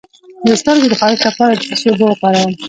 [0.45, 2.53] د سترګو د خارښ لپاره د څه شي اوبه وکاروم؟